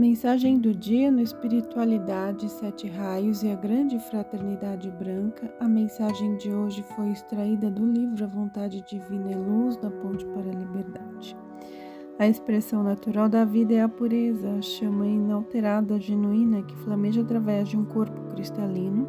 [0.00, 5.54] Mensagem do dia no Espiritualidade, Sete Raios e a Grande Fraternidade Branca.
[5.60, 10.24] A mensagem de hoje foi extraída do livro A Vontade Divina e Luz da Ponte
[10.24, 11.36] para a Liberdade.
[12.18, 17.68] A expressão natural da vida é a pureza, a chama inalterada, genuína, que flameja através
[17.68, 19.06] de um corpo cristalino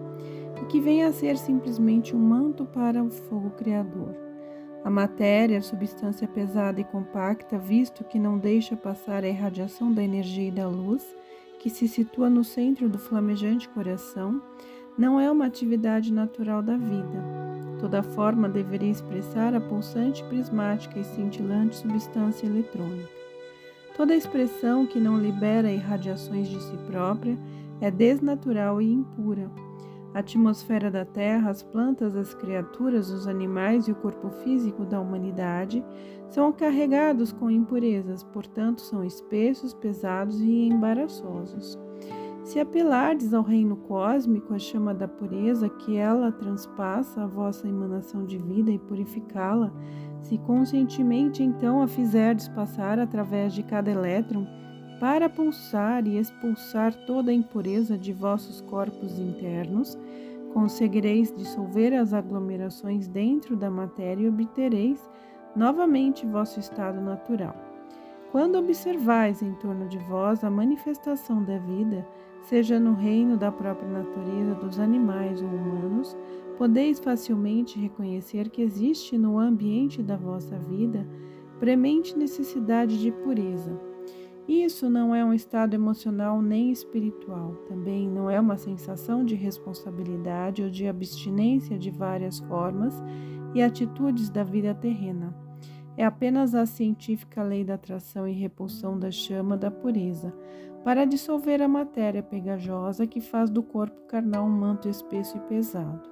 [0.61, 4.30] e que vem a ser simplesmente um manto para o fogo criador.
[4.83, 10.47] A matéria, substância pesada e compacta, visto que não deixa passar a irradiação da energia
[10.47, 11.05] e da luz,
[11.59, 14.41] que se situa no centro do flamejante coração,
[14.97, 17.23] não é uma atividade natural da vida.
[17.79, 23.09] Toda forma deveria expressar a pulsante prismática e cintilante substância eletrônica.
[23.95, 27.37] Toda expressão que não libera irradiações de si própria
[27.79, 29.49] é desnatural e impura
[30.13, 34.99] a atmosfera da Terra, as plantas, as criaturas, os animais e o corpo físico da
[34.99, 35.83] humanidade
[36.29, 41.77] são carregados com impurezas, portanto, são espessos, pesados e embaraçosos.
[42.43, 48.25] Se apelardes ao reino cósmico, a chama da pureza, que ela transpassa a vossa emanação
[48.25, 49.71] de vida e purificá-la,
[50.21, 54.45] se conscientemente então a fizerdes passar através de cada elétron,
[55.01, 59.97] para pulsar e expulsar toda a impureza de vossos corpos internos,
[60.53, 65.09] conseguireis dissolver as aglomerações dentro da matéria e obtereis
[65.55, 67.55] novamente vosso estado natural.
[68.31, 72.07] Quando observais em torno de vós a manifestação da vida,
[72.43, 76.15] seja no reino da própria natureza dos animais ou humanos,
[76.59, 81.07] podeis facilmente reconhecer que existe no ambiente da vossa vida
[81.59, 83.90] premente necessidade de pureza
[84.47, 90.63] isso não é um estado emocional nem espiritual, também não é uma sensação de responsabilidade
[90.63, 93.01] ou de abstinência de várias formas
[93.53, 95.35] e atitudes da vida terrena.
[95.95, 100.33] É apenas a científica lei da atração e repulsão da chama da pureza,
[100.83, 106.10] para dissolver a matéria pegajosa que faz do corpo carnal um manto espesso e pesado.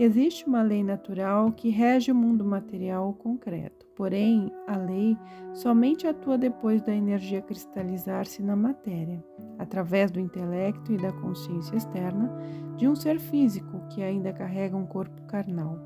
[0.00, 5.14] Existe uma lei natural que rege o mundo material concreto, porém, a lei
[5.52, 9.22] somente atua depois da energia cristalizar-se na matéria,
[9.58, 12.32] através do intelecto e da consciência externa
[12.78, 15.78] de um ser físico que ainda carrega um corpo carnal.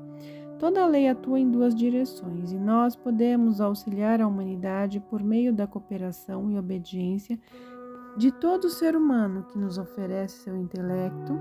[0.57, 5.67] Toda lei atua em duas direções e nós podemos auxiliar a humanidade por meio da
[5.67, 7.37] cooperação e obediência
[8.17, 11.37] de todo ser humano que nos oferece seu intelecto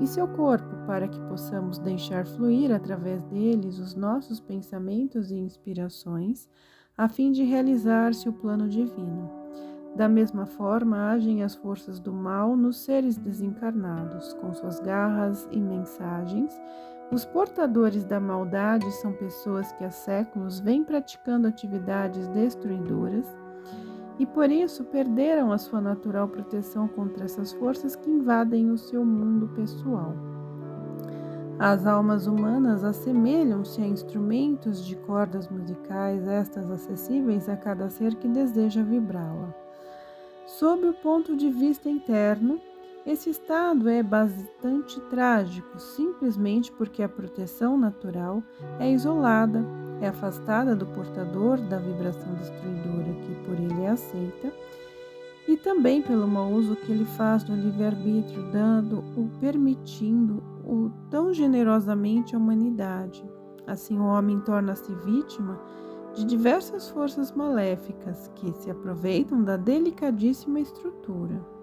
[0.00, 6.48] e seu corpo para que possamos deixar fluir através deles os nossos pensamentos e inspirações,
[6.96, 9.28] a fim de realizar-se o plano divino.
[9.96, 15.60] Da mesma forma, agem as forças do mal nos seres desencarnados, com suas garras e
[15.60, 16.52] mensagens.
[17.10, 23.26] Os portadores da maldade são pessoas que há séculos vêm praticando atividades destruidoras
[24.22, 29.04] e por isso perderam a sua natural proteção contra essas forças que invadem o seu
[29.04, 30.14] mundo pessoal.
[31.58, 38.28] As almas humanas assemelham-se a instrumentos de cordas musicais, estas acessíveis a cada ser que
[38.28, 39.52] deseja vibrá-la.
[40.46, 42.60] Sob o ponto de vista interno,
[43.04, 48.40] esse estado é bastante trágico, simplesmente porque a proteção natural
[48.78, 49.64] é isolada,
[50.00, 54.52] é afastada do portador da vibração destruidora que por ele é aceita,
[55.48, 62.38] e também pelo mau uso que ele faz do livre-arbítrio, dando-o, permitindo-o tão generosamente à
[62.38, 63.24] humanidade.
[63.66, 65.60] Assim, o homem torna-se vítima
[66.14, 71.61] de diversas forças maléficas que se aproveitam da delicadíssima estrutura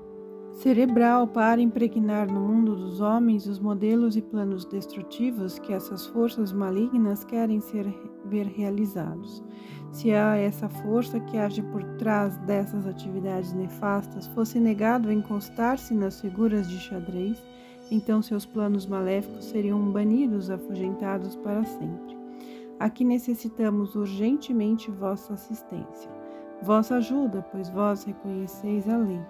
[0.59, 6.51] cerebral para impregnar no mundo dos homens os modelos e planos destrutivos que essas forças
[6.51, 7.85] malignas querem ser,
[8.25, 9.41] ver realizados.
[9.89, 15.93] Se há essa força que age por trás dessas atividades nefastas fosse negado a encostar-se
[15.93, 17.41] nas figuras de xadrez,
[17.89, 22.17] então seus planos maléficos seriam banidos, afugentados para sempre.
[22.77, 26.11] Aqui necessitamos urgentemente vossa assistência,
[26.61, 29.21] vossa ajuda, pois vós reconheceis a lei.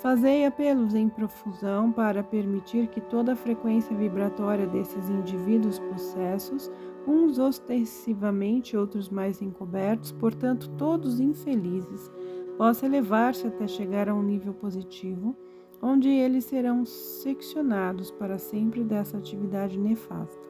[0.00, 6.70] Fazei apelos em profusão para permitir que toda a frequência vibratória desses indivíduos possessos,
[7.04, 12.12] uns ostensivamente, outros mais encobertos, portanto todos infelizes,
[12.56, 15.36] possa elevar-se até chegar a um nível positivo,
[15.82, 20.48] onde eles serão seccionados para sempre dessa atividade nefasta.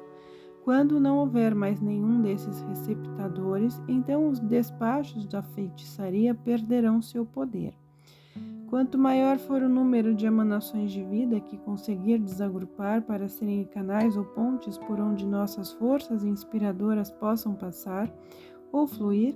[0.63, 7.73] Quando não houver mais nenhum desses receptadores, então os despachos da feitiçaria perderão seu poder.
[8.69, 14.15] Quanto maior for o número de emanações de vida que conseguir desagrupar para serem canais
[14.15, 18.13] ou pontes por onde nossas forças inspiradoras possam passar
[18.71, 19.35] ou fluir,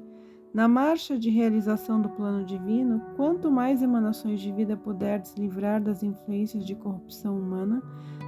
[0.54, 6.02] Na marcha de realização do plano divino, quanto mais emanações de vida puderdes livrar das
[6.02, 7.82] influências de corrupção humana,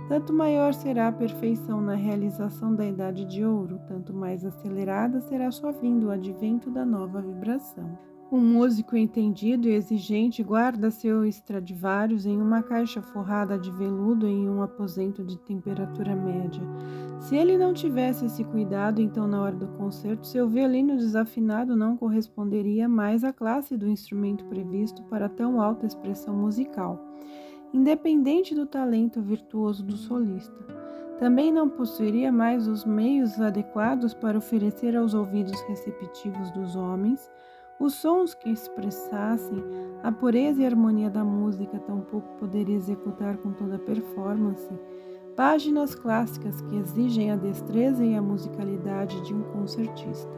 [0.08, 5.50] tanto maior será a perfeição na realização da idade de ouro, tanto mais acelerada será
[5.50, 8.13] sua vinda o advento da nova vibração.
[8.30, 14.48] O músico entendido e exigente guarda seu Stradivarius em uma caixa forrada de veludo em
[14.48, 16.62] um aposento de temperatura média.
[17.20, 21.96] Se ele não tivesse esse cuidado, então na hora do concerto, seu violino desafinado não
[21.96, 26.98] corresponderia mais à classe do instrumento previsto para tão alta expressão musical,
[27.72, 30.64] independente do talento virtuoso do solista.
[31.18, 37.30] Também não possuiria mais os meios adequados para oferecer aos ouvidos receptivos dos homens
[37.78, 39.62] os sons que expressassem
[40.02, 44.72] a pureza e harmonia da música tampouco poderia executar com toda a performance
[45.36, 50.30] páginas clássicas que exigem a destreza e a musicalidade de um concertista.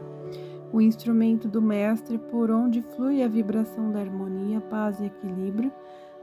[0.71, 5.71] O instrumento do mestre, por onde flui a vibração da harmonia, paz e equilíbrio,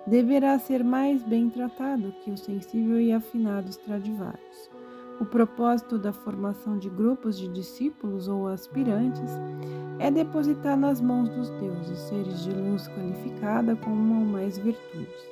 [0.06, 4.70] deverá ser mais bem tratado que o sensível e afinado Stradivarius.
[5.20, 9.30] O propósito da formação de grupos de discípulos ou aspirantes
[10.00, 15.30] é depositar nas mãos dos deuses seres de luz qualificada com uma ou mais virtudes,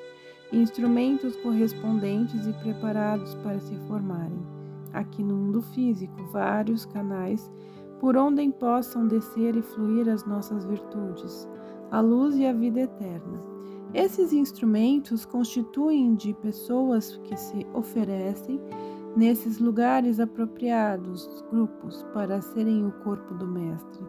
[0.53, 4.47] instrumentos correspondentes e preparados para se formarem,
[4.93, 7.51] aqui no mundo físico, vários canais
[7.99, 11.49] por onde possam descer e fluir as nossas virtudes,
[11.91, 13.41] a luz e a vida eterna.
[13.95, 18.61] Esses instrumentos constituem de pessoas que se oferecem
[19.17, 24.03] nesses lugares apropriados, grupos, para serem o corpo do Mestre.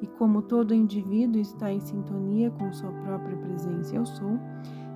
[0.00, 4.38] E como todo indivíduo está em sintonia com sua própria presença eu sou,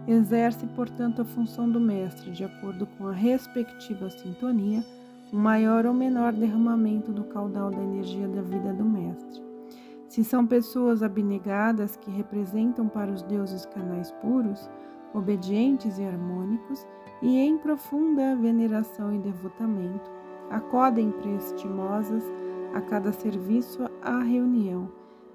[0.06, 4.84] exerce, portanto, a função do Mestre de acordo com a respectiva sintonia,
[5.32, 9.42] um maior ou menor derramamento do caudal da energia da vida do Mestre.
[10.08, 14.70] Se são pessoas abnegadas que representam para os deuses canais puros,
[15.12, 16.86] obedientes e harmônicos,
[17.20, 20.10] e em profunda veneração e devotamento,
[20.50, 22.24] acodem prestimosas
[22.74, 24.90] a cada serviço à reunião.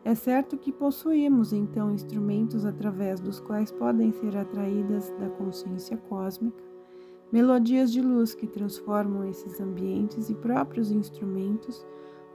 [0.05, 6.73] É certo que possuímos então instrumentos através dos quais podem ser atraídas da consciência cósmica
[7.33, 11.83] melodias de luz que transformam esses ambientes e próprios instrumentos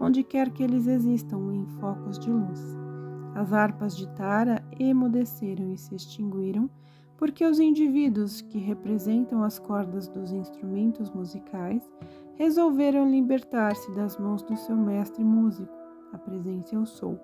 [0.00, 2.60] onde quer que eles existam em focos de luz.
[3.32, 6.68] As harpas de Tara emudeceram e se extinguiram
[7.18, 11.82] porque os indivíduos que representam as cordas dos instrumentos musicais
[12.36, 15.76] resolveram libertar-se das mãos do seu mestre músico,
[16.12, 17.18] a presença eu sou.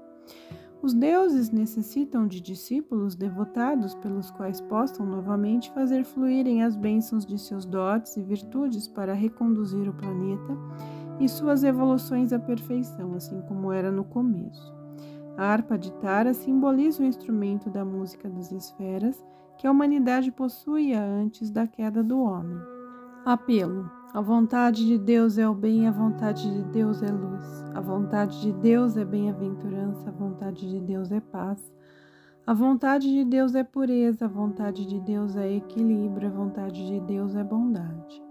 [0.83, 7.39] Os deuses necessitam de discípulos devotados pelos quais possam novamente fazer fluírem as bênçãos de
[7.39, 10.59] seus dotes e virtudes para reconduzir o planeta
[11.21, 14.74] e suas evoluções à perfeição, assim como era no começo.
[15.37, 19.25] A harpa de Tara simboliza o instrumento da música das esferas
[19.59, 22.59] que a humanidade possuía antes da queda do homem.
[23.25, 23.91] Apelo.
[24.13, 27.65] A vontade de Deus é o bem, a vontade de Deus é luz.
[27.75, 31.73] A vontade de Deus é bem-aventurança, a vontade de Deus é paz.
[32.47, 37.01] A vontade de Deus é pureza, a vontade de Deus é equilíbrio, a vontade de
[37.01, 38.24] Deus é bondade.